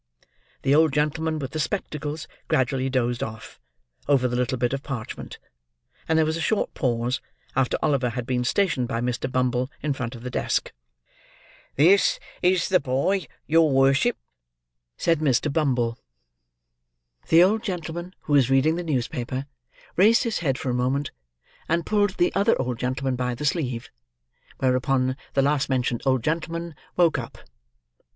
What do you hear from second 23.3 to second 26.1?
the sleeve; whereupon, the last mentioned